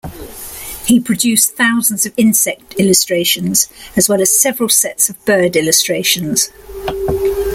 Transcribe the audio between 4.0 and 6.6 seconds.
well as several sets of bird illustrations.